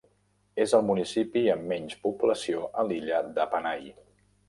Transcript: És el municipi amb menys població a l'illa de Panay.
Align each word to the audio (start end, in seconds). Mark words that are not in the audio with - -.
És 0.65 0.73
el 0.77 0.85
municipi 0.87 1.45
amb 1.55 1.69
menys 1.73 2.01
població 2.09 2.65
a 2.85 2.89
l'illa 2.91 3.25
de 3.41 3.51
Panay. 3.57 3.97